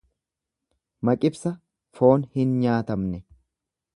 [1.09, 1.51] Maqibsa
[1.99, 3.23] foon hin nyaatamne.